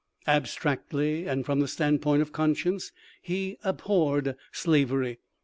[0.25, 5.19] Abstractly, and from the standpoint of conscience, he abhorred slavery.